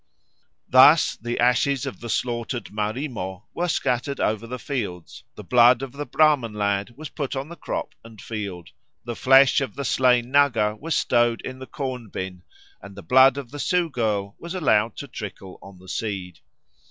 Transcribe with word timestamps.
Thus 0.67 1.15
the 1.15 1.39
ashes 1.39 1.85
of 1.85 1.99
the 1.99 2.09
slaughtered 2.09 2.71
Marimo 2.71 3.43
were 3.53 3.67
scattered 3.67 4.19
over 4.19 4.47
the 4.47 4.57
fields; 4.57 5.23
the 5.35 5.43
blood 5.43 5.83
of 5.83 5.91
the 5.91 6.07
Brahman 6.07 6.53
lad 6.55 6.95
was 6.97 7.09
put 7.09 7.35
on 7.35 7.49
the 7.49 7.55
crop 7.55 7.93
and 8.03 8.19
field; 8.19 8.71
the 9.05 9.15
flesh 9.15 9.61
of 9.61 9.75
the 9.75 9.85
slain 9.85 10.31
Naga 10.31 10.75
was 10.75 10.95
stowed 10.95 11.41
in 11.41 11.59
the 11.59 11.67
corn 11.67 12.09
bin; 12.09 12.41
and 12.81 12.95
the 12.95 13.03
blood 13.03 13.37
of 13.37 13.51
the 13.51 13.59
Sioux 13.59 13.91
girl 13.91 14.35
was 14.39 14.55
allowed 14.55 14.95
to 14.97 15.07
trickle 15.07 15.59
on 15.61 15.77
the 15.77 15.87
seed. 15.87 16.39